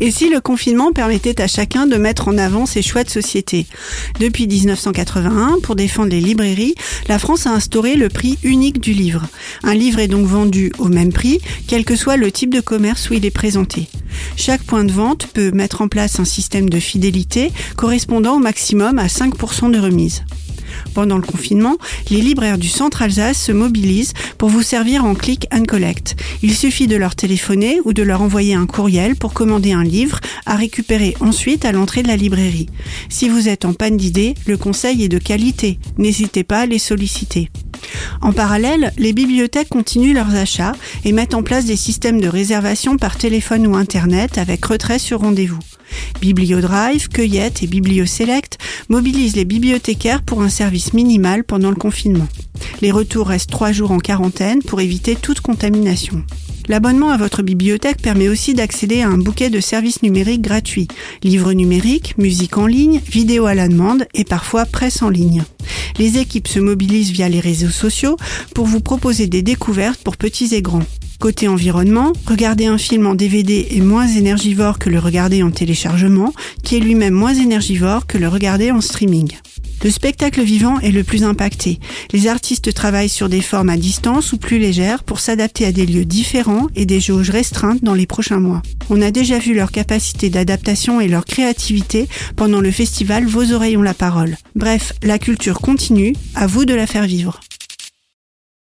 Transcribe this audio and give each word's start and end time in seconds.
Et 0.00 0.10
si 0.10 0.28
le 0.28 0.40
confinement 0.40 0.92
permettait 0.92 1.40
à 1.40 1.46
chacun 1.46 1.86
de 1.86 1.96
mettre 1.96 2.28
en 2.28 2.38
avant 2.38 2.66
ses 2.66 2.82
choix 2.82 3.04
de 3.04 3.10
société? 3.10 3.66
Depuis 4.18 4.46
1981, 4.46 5.58
pour 5.62 5.76
défendre 5.76 6.10
les 6.10 6.20
librairies, 6.20 6.74
la 7.08 7.18
France 7.18 7.46
a 7.46 7.50
instauré 7.50 7.94
le 7.94 8.08
prix 8.08 8.38
unique 8.42 8.80
du 8.80 8.92
livre. 8.92 9.26
Un 9.62 9.74
livre 9.74 10.00
est 10.00 10.08
donc 10.08 10.26
vendu 10.26 10.72
au 10.78 10.88
même 10.88 11.12
prix, 11.12 11.40
quel 11.68 11.84
que 11.84 11.96
soit 11.96 12.16
le 12.16 12.32
type 12.32 12.52
de 12.52 12.60
commerce 12.60 13.10
où 13.10 13.14
il 13.14 13.24
est 13.24 13.30
présenté. 13.30 13.88
Chaque 14.36 14.62
point 14.62 14.84
de 14.84 14.92
vente 14.92 15.28
peut 15.28 15.50
mettre 15.52 15.82
en 15.82 15.88
place 15.88 16.18
un 16.18 16.24
système 16.24 16.68
de 16.68 16.80
fidélité 16.80 17.52
correspondant 17.76 18.36
au 18.36 18.40
maximum 18.40 18.98
à 18.98 19.06
5% 19.06 19.70
de 19.70 19.78
remise. 19.78 20.24
Pendant 20.94 21.16
le 21.16 21.22
confinement, 21.22 21.76
les 22.10 22.20
libraires 22.20 22.58
du 22.58 22.68
centre 22.68 23.02
Alsace 23.02 23.42
se 23.42 23.52
mobilisent 23.52 24.14
pour 24.38 24.48
vous 24.48 24.62
servir 24.62 25.04
en 25.04 25.14
click 25.14 25.46
and 25.52 25.64
collect. 25.64 26.16
Il 26.42 26.54
suffit 26.54 26.86
de 26.86 26.96
leur 26.96 27.14
téléphoner 27.14 27.80
ou 27.84 27.92
de 27.92 28.02
leur 28.02 28.22
envoyer 28.22 28.54
un 28.54 28.66
courriel 28.66 29.16
pour 29.16 29.32
commander 29.32 29.72
un 29.72 29.84
livre 29.84 30.20
à 30.46 30.56
récupérer 30.56 31.14
ensuite 31.20 31.64
à 31.64 31.72
l'entrée 31.72 32.02
de 32.02 32.08
la 32.08 32.16
librairie. 32.16 32.68
Si 33.08 33.28
vous 33.28 33.48
êtes 33.48 33.64
en 33.64 33.72
panne 33.72 33.96
d'idées, 33.96 34.34
le 34.46 34.56
conseil 34.56 35.04
est 35.04 35.08
de 35.08 35.18
qualité. 35.18 35.78
N'hésitez 35.98 36.44
pas 36.44 36.60
à 36.60 36.66
les 36.66 36.78
solliciter. 36.78 37.50
En 38.20 38.32
parallèle, 38.32 38.92
les 38.96 39.12
bibliothèques 39.12 39.68
continuent 39.68 40.14
leurs 40.14 40.34
achats 40.34 40.74
et 41.04 41.12
mettent 41.12 41.34
en 41.34 41.42
place 41.42 41.64
des 41.64 41.76
systèmes 41.76 42.20
de 42.20 42.28
réservation 42.28 42.96
par 42.96 43.18
téléphone 43.18 43.66
ou 43.66 43.76
Internet 43.76 44.38
avec 44.38 44.64
retrait 44.64 44.98
sur 44.98 45.20
rendez-vous. 45.20 45.58
BiblioDrive, 46.20 47.08
Cueillette 47.08 47.62
et 47.62 47.66
BiblioSelect 47.66 48.58
mobilisent 48.88 49.36
les 49.36 49.44
bibliothécaires 49.44 50.22
pour 50.22 50.42
un 50.42 50.48
service 50.48 50.92
minimal 50.92 51.44
pendant 51.44 51.70
le 51.70 51.76
confinement. 51.76 52.28
Les 52.80 52.90
retours 52.90 53.28
restent 53.28 53.50
trois 53.50 53.72
jours 53.72 53.92
en 53.92 53.98
quarantaine 53.98 54.62
pour 54.62 54.80
éviter 54.80 55.16
toute 55.16 55.40
contamination. 55.40 56.22
L'abonnement 56.68 57.10
à 57.10 57.16
votre 57.16 57.42
bibliothèque 57.42 58.00
permet 58.00 58.28
aussi 58.28 58.54
d'accéder 58.54 59.02
à 59.02 59.08
un 59.08 59.18
bouquet 59.18 59.50
de 59.50 59.60
services 59.60 60.02
numériques 60.02 60.42
gratuits, 60.42 60.88
livres 61.24 61.52
numériques, 61.52 62.16
musique 62.18 62.56
en 62.56 62.66
ligne, 62.66 63.00
vidéos 63.10 63.46
à 63.46 63.54
la 63.54 63.66
demande 63.66 64.06
et 64.14 64.24
parfois 64.24 64.64
presse 64.64 65.02
en 65.02 65.08
ligne. 65.08 65.42
Les 65.98 66.18
équipes 66.18 66.48
se 66.48 66.60
mobilisent 66.60 67.10
via 67.10 67.28
les 67.28 67.40
réseaux 67.40 67.70
sociaux 67.70 68.16
pour 68.54 68.66
vous 68.66 68.80
proposer 68.80 69.26
des 69.26 69.42
découvertes 69.42 70.00
pour 70.02 70.16
petits 70.16 70.54
et 70.54 70.62
grands. 70.62 70.86
Côté 71.22 71.46
environnement, 71.46 72.12
regarder 72.26 72.66
un 72.66 72.78
film 72.78 73.06
en 73.06 73.14
DVD 73.14 73.68
est 73.70 73.80
moins 73.80 74.08
énergivore 74.08 74.80
que 74.80 74.90
le 74.90 74.98
regarder 74.98 75.44
en 75.44 75.52
téléchargement, 75.52 76.34
qui 76.64 76.76
est 76.76 76.80
lui-même 76.80 77.14
moins 77.14 77.32
énergivore 77.32 78.08
que 78.08 78.18
le 78.18 78.26
regarder 78.26 78.72
en 78.72 78.80
streaming. 78.80 79.30
Le 79.84 79.90
spectacle 79.92 80.42
vivant 80.42 80.80
est 80.80 80.90
le 80.90 81.04
plus 81.04 81.22
impacté. 81.22 81.78
Les 82.12 82.26
artistes 82.26 82.74
travaillent 82.74 83.08
sur 83.08 83.28
des 83.28 83.40
formes 83.40 83.68
à 83.68 83.76
distance 83.76 84.32
ou 84.32 84.36
plus 84.36 84.58
légères 84.58 85.04
pour 85.04 85.20
s'adapter 85.20 85.64
à 85.64 85.70
des 85.70 85.86
lieux 85.86 86.04
différents 86.04 86.66
et 86.74 86.86
des 86.86 86.98
jauges 86.98 87.30
restreintes 87.30 87.84
dans 87.84 87.94
les 87.94 88.06
prochains 88.06 88.40
mois. 88.40 88.62
On 88.90 89.00
a 89.00 89.12
déjà 89.12 89.38
vu 89.38 89.54
leur 89.54 89.70
capacité 89.70 90.28
d'adaptation 90.28 91.00
et 91.00 91.06
leur 91.06 91.24
créativité 91.24 92.08
pendant 92.34 92.60
le 92.60 92.72
festival 92.72 93.26
Vos 93.26 93.52
oreilles 93.52 93.76
ont 93.76 93.82
la 93.82 93.94
parole. 93.94 94.36
Bref, 94.56 94.92
la 95.04 95.20
culture 95.20 95.60
continue, 95.60 96.14
à 96.34 96.48
vous 96.48 96.64
de 96.64 96.74
la 96.74 96.88
faire 96.88 97.06
vivre. 97.06 97.38